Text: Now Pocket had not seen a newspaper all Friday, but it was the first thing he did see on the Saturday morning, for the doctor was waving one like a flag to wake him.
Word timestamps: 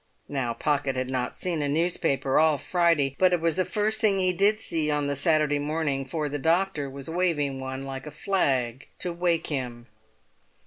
Now 0.27 0.55
Pocket 0.55 0.95
had 0.95 1.11
not 1.11 1.35
seen 1.35 1.61
a 1.61 1.69
newspaper 1.69 2.39
all 2.39 2.57
Friday, 2.57 3.15
but 3.19 3.33
it 3.33 3.39
was 3.39 3.57
the 3.57 3.63
first 3.65 4.01
thing 4.01 4.17
he 4.17 4.33
did 4.33 4.59
see 4.59 4.89
on 4.89 5.05
the 5.05 5.15
Saturday 5.15 5.59
morning, 5.59 6.05
for 6.05 6.27
the 6.27 6.39
doctor 6.39 6.89
was 6.89 7.07
waving 7.07 7.59
one 7.59 7.85
like 7.85 8.07
a 8.07 8.09
flag 8.09 8.87
to 8.97 9.13
wake 9.13 9.45
him. 9.53 9.85